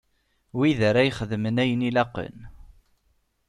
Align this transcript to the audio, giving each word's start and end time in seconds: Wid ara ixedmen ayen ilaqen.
Wid 0.57 0.79
ara 0.89 1.01
ixedmen 1.09 1.61
ayen 1.63 1.85
ilaqen. 1.89 2.37